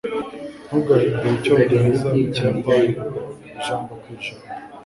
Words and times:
ntugahindure 0.65 1.31
icyongereza 1.37 2.07
mu 2.17 2.23
kiyapani 2.33 2.91
ijambo 3.57 3.91
ku 4.01 4.07
ijambo 4.15 4.41